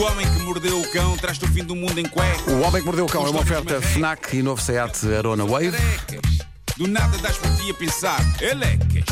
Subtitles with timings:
[0.00, 2.50] O homem que mordeu o cão traz-te o fim do mundo em cueca.
[2.52, 5.66] O Homem que Mordeu o Cão é uma oferta FNAC e novo Seat Arona Wave.
[5.66, 6.38] Elecas.
[6.78, 8.18] Do nada das por ti a pensar.
[8.40, 9.04] Elecas,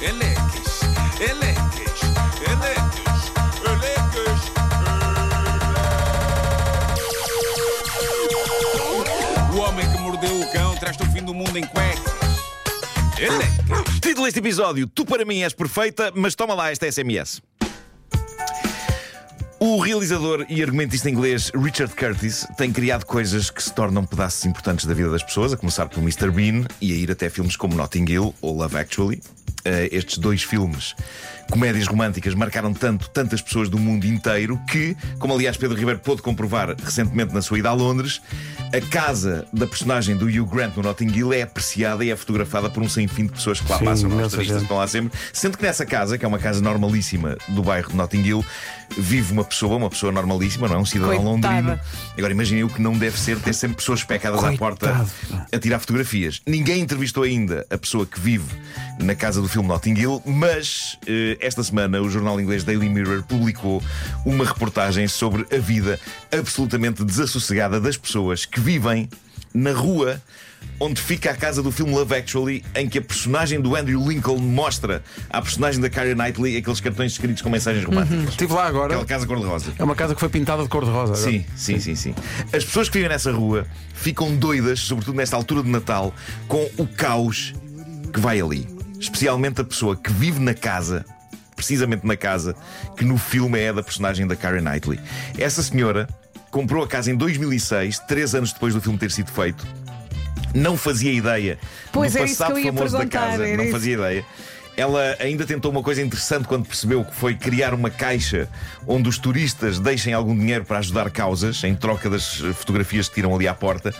[0.00, 0.80] elecas,
[1.18, 2.00] elecas,
[2.46, 3.32] elecas,
[3.66, 4.40] elecas.
[9.52, 12.12] O homem que mordeu o cão traz-te o fim do mundo em cuecas.
[13.18, 14.00] Elecas.
[14.00, 17.42] Título deste episódio: Tu para mim és perfeita, mas toma lá esta SMS.
[19.60, 24.86] O realizador e argumentista inglês Richard Curtis tem criado coisas que se tornam pedaços importantes
[24.86, 26.30] da vida das pessoas, a começar pelo Mr.
[26.30, 29.20] Bean e a ir até filmes como Notting Hill ou Love Actually.
[29.64, 30.94] Eh, estes dois filmes,
[31.50, 36.22] comédias românticas, marcaram tanto tantas pessoas do mundo inteiro que, como aliás Pedro Ribeiro pôde
[36.22, 38.22] comprovar recentemente na sua ida a Londres,
[38.72, 42.70] a casa da personagem do Hugh Grant no Notting Hill é apreciada e é fotografada
[42.70, 44.16] por um sem fim de pessoas que lá Sim, passam.
[44.16, 45.18] Os turistas estão lá sempre.
[45.32, 48.44] Sendo que nessa casa, que é uma casa normalíssima do bairro de Notting Hill,
[48.96, 50.78] vive uma pessoa, uma pessoa normalíssima, não é?
[50.78, 51.28] Um cidadão Coitada.
[51.28, 51.80] londrino.
[52.16, 55.06] Agora imaginem o que não deve ser ter sempre pessoas pecadas à porta
[55.52, 56.40] a tirar fotografias.
[56.46, 58.46] Ninguém entrevistou ainda a pessoa que vive
[59.00, 63.22] na casa do filme Notting Hill, mas eh, esta semana o jornal inglês Daily Mirror
[63.22, 63.82] publicou
[64.24, 65.98] uma reportagem sobre a vida
[66.32, 69.08] absolutamente desassossegada das pessoas que vivem
[69.58, 70.20] na rua
[70.80, 74.38] onde fica a casa do filme Love Actually, em que a personagem do Andrew Lincoln
[74.38, 78.30] mostra à personagem da Keira Knightley aqueles cartões escritos com mensagens românticas.
[78.30, 78.86] Estive lá agora.
[78.86, 79.72] Aquela casa cor-de-rosa.
[79.78, 81.16] É uma casa que foi pintada de cor-de-rosa.
[81.16, 82.14] Sim, sim, sim, sim.
[82.52, 86.14] As pessoas que vivem nessa rua ficam doidas, sobretudo nesta altura de Natal,
[86.46, 87.54] com o caos
[88.12, 88.68] que vai ali.
[89.00, 91.04] Especialmente a pessoa que vive na casa,
[91.56, 92.54] precisamente na casa,
[92.96, 95.00] que no filme é da personagem da Karen Knightley.
[95.36, 96.08] Essa senhora
[96.50, 99.66] comprou a casa em 2006, três anos depois do filme ter sido feito.
[100.54, 101.58] Não fazia ideia
[101.92, 103.46] Pois do é isso passado que eu ia famoso da casa.
[103.56, 103.72] Não isso.
[103.72, 104.24] fazia ideia.
[104.76, 108.48] Ela ainda tentou uma coisa interessante quando percebeu que foi criar uma caixa
[108.86, 113.34] onde os turistas deixem algum dinheiro para ajudar causas, em troca das fotografias que tiram
[113.34, 113.92] ali à porta.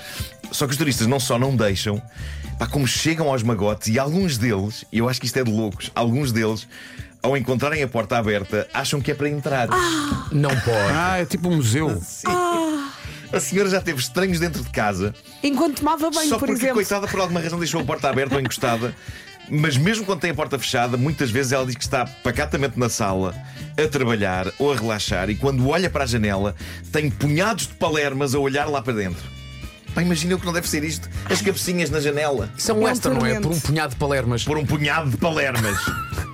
[0.53, 2.01] Só que os turistas não só não deixam,
[2.59, 5.51] pá, como chegam aos magotes e alguns deles, e eu acho que isto é de
[5.51, 6.67] loucos, alguns deles,
[7.21, 9.69] ao encontrarem a porta aberta, acham que é para entrar.
[10.31, 10.93] Não pode.
[10.95, 12.01] Ah, é tipo um museu.
[13.33, 15.15] A senhora já teve estranhos dentro de casa.
[15.43, 16.75] Enquanto tomava banho, Só por porque, exemplo.
[16.77, 18.94] coitada, por alguma razão deixou a porta aberta ou encostada.
[19.50, 22.89] Mas mesmo quando tem a porta fechada, muitas vezes ela diz que está pacatamente na
[22.89, 23.34] sala,
[23.83, 26.55] a trabalhar ou a relaxar, e quando olha para a janela,
[26.93, 29.22] tem punhados de palermas a olhar lá para dentro.
[29.95, 31.09] Pá, imagina o que não deve ser isto.
[31.31, 32.50] As cabecinhas na janela.
[32.59, 33.41] Isso é um extra, não é?
[33.41, 34.45] Por um punhado de palermas.
[34.45, 35.78] Por um punhado de palermas.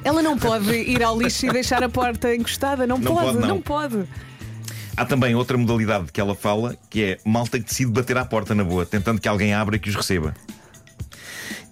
[0.03, 2.85] Ela não pode ir ao lixo e deixar a porta encostada.
[2.85, 3.49] Não, Não pode, pode, não.
[3.49, 4.05] não pode.
[4.97, 8.55] Há também outra modalidade que ela fala, que é malta que decide bater à porta
[8.55, 10.35] na boa, tentando que alguém abra e que os receba.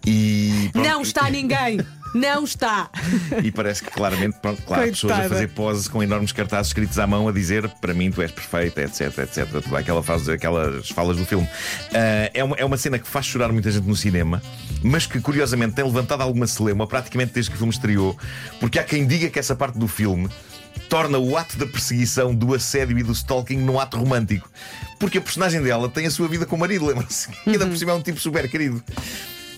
[0.04, 1.78] E, pronto, Não está ninguém.
[2.14, 2.90] Não está.
[3.42, 5.34] E parece que claramente, pronto, claro, pessoas a Coitada.
[5.34, 8.82] fazer poses com enormes cartazes escritos à mão a dizer para mim tu és perfeita,
[8.82, 9.46] etc, etc.
[9.62, 11.48] Tudo aquela fase, aquelas falas do filme.
[11.94, 14.42] Ah, é, uma, é uma cena que faz chorar muita gente no cinema,
[14.82, 18.18] mas que curiosamente tem levantado alguma celeuma praticamente desde que o filme estreou,
[18.60, 20.28] porque há quem diga que essa parte do filme
[20.88, 24.48] torna o ato da perseguição, do assédio e do stalking num ato romântico.
[24.98, 27.28] Porque a personagem dela tem a sua vida com o marido, lembra-se?
[27.46, 28.82] E ainda por cima é um tipo super querido.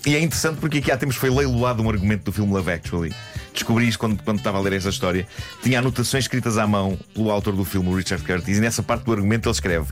[0.07, 3.15] E é interessante porque aqui há tempos foi leiloado um argumento do filme Love Actually.
[3.55, 5.27] Descobri isto quando, quando estava a ler essa história.
[5.63, 9.13] Tinha anotações escritas à mão pelo autor do filme, Richard Curtis, e nessa parte do
[9.13, 9.87] argumento ele escreve: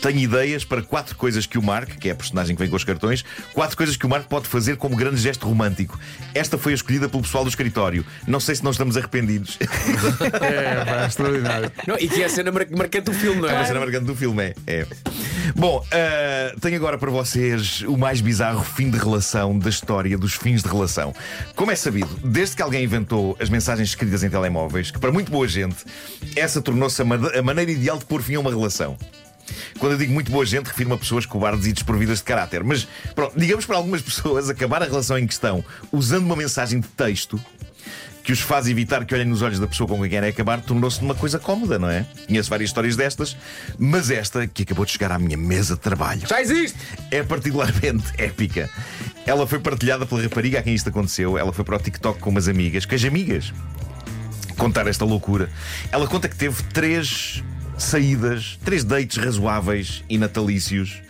[0.00, 2.76] Tenho ideias para quatro coisas que o Mark, que é a personagem que vem com
[2.76, 5.98] os cartões, quatro coisas que o Mark pode fazer como grande gesto romântico.
[6.32, 8.06] Esta foi a escolhida pelo pessoal do escritório.
[8.26, 9.58] Não sei se não estamos arrependidos.
[10.40, 11.72] É, pá, extraordinário.
[11.86, 13.58] Não, e que é a cena mar- marcante do filme, não É é?
[13.58, 14.54] a cena marcante do filme, é.
[14.66, 14.86] é.
[15.58, 20.34] Bom, ah, tenho agora para vocês o mais bizarro fim de relação da história dos
[20.34, 21.12] fins de relação.
[21.56, 25.32] Como é sabido, desde que alguém inventou as mensagens escritas em telemóveis, que para muito
[25.32, 25.84] boa gente,
[26.36, 27.04] essa tornou-se a,
[27.40, 28.96] a maneira ideal de pôr fim a uma relação.
[29.80, 32.62] Quando eu digo muito boa gente, refiro-me a pessoas cobardes e desprovidas de caráter.
[32.62, 36.86] Mas, pronto, digamos para algumas pessoas, acabar a relação em questão usando uma mensagem de
[36.86, 37.40] texto
[38.28, 41.00] que os faz evitar que olhem nos olhos da pessoa com quem querem acabar, tornou-se
[41.00, 42.04] numa coisa cómoda, não é?
[42.26, 43.34] Conheço várias histórias destas,
[43.78, 46.76] mas esta, que acabou de chegar à minha mesa de trabalho, Já existe!
[47.10, 48.68] é particularmente épica.
[49.24, 51.38] Ela foi partilhada pela rapariga a quem isto aconteceu.
[51.38, 53.50] Ela foi para o TikTok com umas amigas, com as amigas,
[54.58, 55.48] contar esta loucura.
[55.90, 57.42] Ela conta que teve três
[57.78, 61.00] saídas, três dates razoáveis e natalícios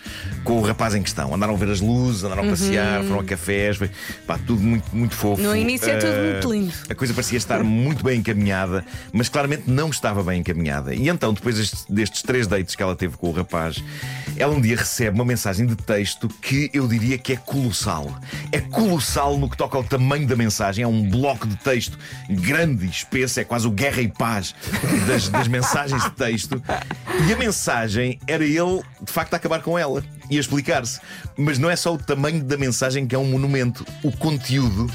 [0.44, 1.34] com o rapaz em questão.
[1.34, 3.90] Andaram a ver as luzes, andaram a passear, foram a cafés, foi,
[4.26, 5.42] pá, tudo muito, muito fofo.
[5.42, 6.72] No início é tudo Eh, muito lindo.
[6.88, 10.94] A coisa parecia estar muito bem encaminhada, mas claramente não estava bem encaminhada.
[10.94, 13.82] E então, depois destes, destes três dates que ela teve com o rapaz,
[14.38, 18.16] Ela um dia recebe uma mensagem de texto que eu diria que é colossal.
[18.52, 20.84] É colossal no que toca ao tamanho da mensagem.
[20.84, 21.98] É um bloco de texto
[22.30, 24.54] grande e espesso, é quase o guerra e paz
[25.08, 26.62] das, das mensagens de texto.
[27.26, 31.00] E a mensagem era ele, de facto, a acabar com ela e a explicar-se.
[31.36, 34.88] Mas não é só o tamanho da mensagem que é um monumento, o conteúdo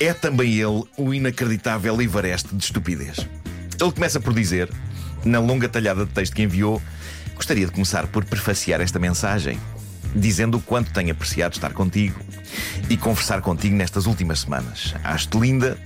[0.00, 3.18] é também ele o inacreditável Everest de estupidez.
[3.80, 4.68] Ele começa por dizer,
[5.24, 6.82] na longa talhada de texto que enviou,
[7.40, 9.58] gostaria de começar por prefaciar esta mensagem,
[10.14, 12.20] dizendo o quanto tenho apreciado estar contigo
[12.90, 14.94] e conversar contigo nestas últimas semanas.
[15.02, 15.78] Acho-te linda,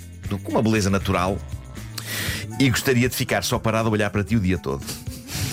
[0.43, 1.39] com uma beleza natural,
[2.59, 4.85] e gostaria de ficar só parado a olhar para ti o dia todo.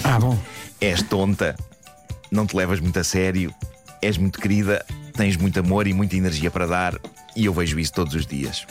[0.04, 0.40] Ah, bom.
[0.82, 1.56] És tonta,
[2.32, 3.54] não te levas muito a sério,
[4.02, 4.84] és muito querida,
[5.14, 6.96] tens muito amor e muita energia para dar,
[7.36, 8.66] e eu vejo isso todos os dias.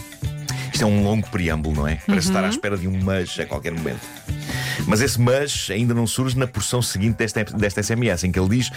[0.73, 1.95] Isto é um longo preâmbulo, não é?
[2.05, 4.01] Parece estar à espera de um mas a qualquer momento.
[4.87, 8.49] Mas esse mas ainda não surge na porção seguinte desta, desta SMS, em que ele
[8.57, 8.71] diz.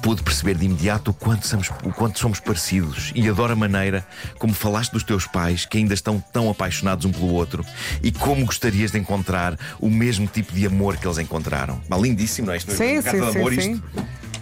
[0.00, 4.06] Pude perceber de imediato o quanto, somos, o quanto somos parecidos e adoro a maneira
[4.38, 7.64] como falaste dos teus pais, que ainda estão tão apaixonados um pelo outro,
[8.00, 11.80] e como gostarias de encontrar o mesmo tipo de amor que eles encontraram.
[11.88, 12.58] Mas lindíssimo, não é?
[12.58, 13.82] Isto, Sim, uma carta sim, de amor, sim, isto.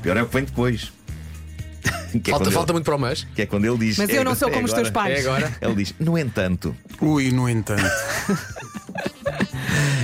[0.03, 0.93] Pior é o que vem depois.
[2.23, 3.27] Que é Falta, quando falta ele- muito para o mas.
[3.35, 3.99] que é quando ele diz.
[3.99, 5.19] Mas "É eu não agora- sou é como os teus agora." pais.
[5.19, 5.57] É agora.
[5.61, 7.83] Ele diz: No entanto, Ui, no entanto.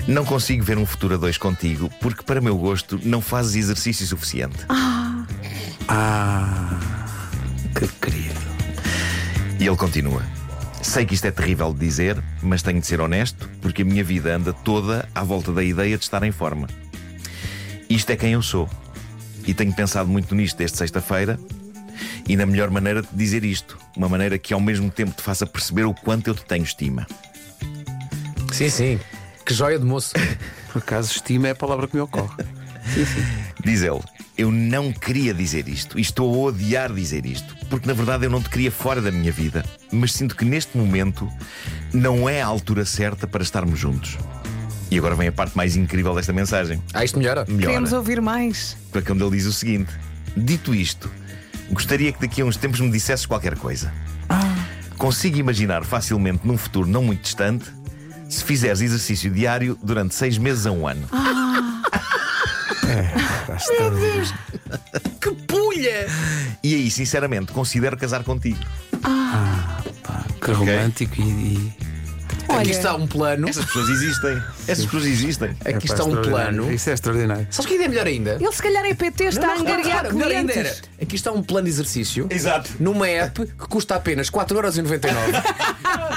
[0.06, 4.06] não consigo ver um futuro a dois contigo, porque, para meu gosto, não fazes exercício
[4.06, 4.64] suficiente.
[5.88, 6.78] Ah,
[7.74, 8.40] que querido.
[9.58, 10.22] E ele continua:
[10.82, 14.02] Sei que isto é terrível de dizer, mas tenho de ser honesto, porque a minha
[14.02, 16.68] vida anda toda à volta da ideia de estar em forma.
[17.88, 18.68] Isto é quem eu sou.
[19.46, 21.38] E tenho pensado muito nisto desde sexta-feira
[22.28, 23.78] e na melhor maneira de dizer isto.
[23.96, 27.06] Uma maneira que ao mesmo tempo te faça perceber o quanto eu te tenho estima.
[28.52, 29.00] Sim, sim.
[29.44, 30.12] Que joia de moço.
[30.72, 32.44] Por acaso, estima é a palavra que me ocorre.
[33.64, 34.00] Diz ele:
[34.36, 38.30] Eu não queria dizer isto e estou a odiar dizer isto, porque na verdade eu
[38.30, 41.28] não te queria fora da minha vida, mas sinto que neste momento
[41.92, 44.18] não é a altura certa para estarmos juntos.
[44.90, 46.82] E agora vem a parte mais incrível desta mensagem.
[46.92, 47.46] Ah, isto melhora?
[47.48, 47.68] Melhor.
[47.68, 48.76] Queremos ouvir mais.
[48.90, 49.92] Para quando ele diz o seguinte:
[50.36, 51.10] Dito isto,
[51.70, 53.92] gostaria que daqui a uns tempos me dissesses qualquer coisa.
[54.98, 57.72] Consigo imaginar facilmente num futuro não muito distante
[58.32, 61.06] se fizeres exercício diário durante seis meses a um ano.
[65.20, 66.06] Que pulha!
[66.62, 68.58] E aí, sinceramente, considero casar contigo.
[70.40, 71.22] Que romântico e.
[71.22, 71.72] e...
[72.42, 72.70] Aqui Olha.
[72.70, 73.48] está um plano.
[73.48, 74.42] Essas pessoas existem.
[74.66, 75.50] Essas pessoas existem.
[75.60, 76.56] Aqui Epá, está um extraordinário.
[76.56, 76.72] plano.
[76.72, 77.46] Isso é extraordinário.
[77.50, 78.36] Sabes o que ainda é melhor ainda?
[78.40, 80.62] Ele se calhar é PT, está a angariar melhor ainda era.
[80.62, 80.82] clientes.
[81.00, 82.26] Aqui está um plano de exercício.
[82.28, 82.70] Exato.
[82.80, 85.00] Numa app que custa apenas 4,99€.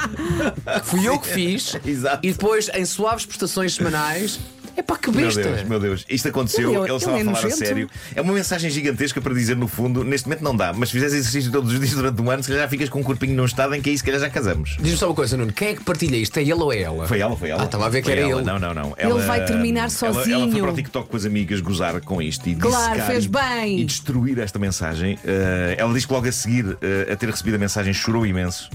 [0.84, 1.76] fui eu que fiz.
[1.86, 2.26] Exato.
[2.26, 4.40] E depois em suaves prestações semanais.
[4.86, 5.42] Pá, que Meu besta.
[5.42, 7.90] Deus, meu Deus, isto aconteceu, Ele é- ele, ele estava é a falar a sério.
[8.16, 11.14] É uma mensagem gigantesca para dizer, no fundo, neste momento não dá, mas se fizeres
[11.16, 13.46] exercício todos os dias durante um ano, se calhar já ficas com um corpinho num
[13.46, 14.78] estado em que aí se calhar já casamos.
[14.80, 15.52] Diz-me só uma coisa, Nuno.
[15.54, 16.38] Quem é que partilha isto?
[16.38, 17.08] É ele ou é ela?
[17.08, 17.62] Foi ela, foi ela.
[17.62, 18.42] Ah, estava a ver que Foi era ela.
[18.42, 18.46] ele.
[18.50, 18.96] Não, não, não.
[18.98, 20.52] Ele vai terminar ela- Ela, sozinho.
[20.52, 23.80] foi para o TikTok com as amigas gozar com isto e Claro, fez bem.
[23.80, 25.18] E destruir esta mensagem.
[25.26, 28.70] Eh, ela diz que logo a seguir eh, a ter recebido a mensagem chorou imenso,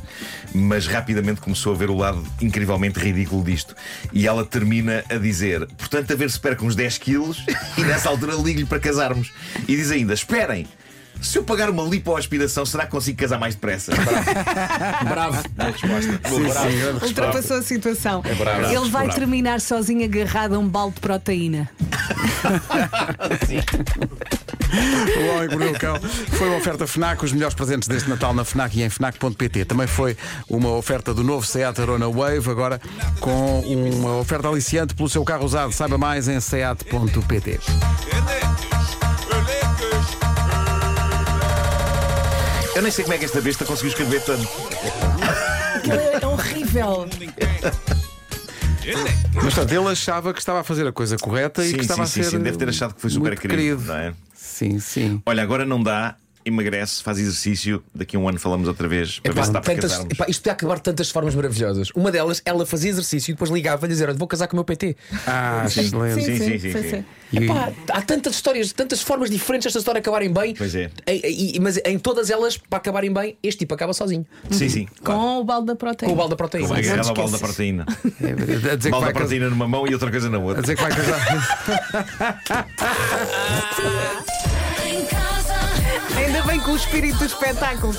[0.55, 3.75] mas rapidamente começou a ver o lado incrivelmente ridículo disto.
[4.13, 7.45] E ela termina a dizer: portanto, a ver se perco uns 10 quilos
[7.77, 9.33] e nessa altura ligo-lhe para casarmos.
[9.69, 10.67] E diz ainda: esperem.
[11.21, 13.93] Se eu pagar uma lipoaspiração, será que consigo casar mais depressa?
[15.07, 15.43] Bravo.
[15.53, 16.21] Boa resposta.
[16.31, 17.07] Boa resposta.
[17.07, 18.23] Ultrapassou a situação.
[18.39, 19.19] bravo, Ele vai bravo.
[19.21, 21.69] terminar sozinho agarrado a um balde de proteína.
[25.21, 26.01] O Homem que Mordeu o Cão
[26.31, 29.65] foi uma oferta FNAC, os melhores presentes deste Natal na FNAC e em FNAC.pt.
[29.65, 30.17] Também foi
[30.49, 32.81] uma oferta do novo Seat Arona Wave, agora
[33.21, 35.73] com uma oferta aliciante pelo seu carro usado.
[35.73, 37.61] Saiba mais em seat.pt.
[42.75, 44.49] Eu nem sei como é que esta besta conseguiu escrever tanto.
[46.23, 47.07] É horrível.
[49.35, 52.07] Mas portanto, ele achava que estava a fazer a coisa correta e Sim, que estava
[52.07, 52.37] sim, a sim, ser.
[52.39, 52.43] sim.
[52.43, 54.13] Deve ter achado que foi super muito querido, não é?
[54.35, 55.23] Sim, sim.
[55.25, 59.33] Olha, agora não dá, emagrece, faz exercício, daqui a um ano falamos outra vez para
[59.33, 60.13] Epá, ver se dá para tantas- casarmos.
[60.15, 61.91] epá, isto podia acabar de tantas formas maravilhosas.
[61.95, 64.59] Uma delas, ela fazia exercício e depois ligava a dizer: Olha, vou casar com o
[64.59, 64.97] meu PT.
[65.27, 66.23] Ah, excelente.
[66.25, 67.05] Sim, sim, sim, sim.
[67.33, 70.55] E- Epá, há tantas histórias, tantas formas diferentes desta história acabarem bem.
[70.55, 70.91] Pois é.
[71.07, 74.27] E- e- mas em todas elas, para acabarem bem, este tipo acaba sozinho.
[74.51, 74.89] Sim, sim.
[75.05, 75.21] claro.
[75.21, 76.09] Com o balde da proteína.
[76.11, 76.69] Com o balde da proteína.
[76.69, 77.87] Te agarrar o balde da proteína.
[78.21, 78.33] É,
[78.73, 79.13] a dizer que Balde vai da casar.
[79.13, 80.63] proteína numa mão e outra coisa na A outra.
[80.63, 81.21] dizer que vai casar.
[86.21, 87.95] Ainda bem com o espírito do espetáculo.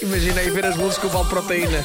[0.00, 1.84] Imagina aí ver as luzes com o de proteína.